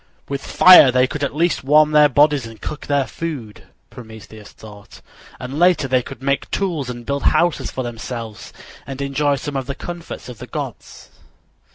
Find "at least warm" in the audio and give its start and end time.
1.23-1.91